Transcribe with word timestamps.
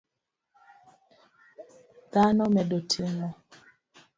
Dhano 2.11 2.45
medo 2.55 2.79
timo 2.89 3.27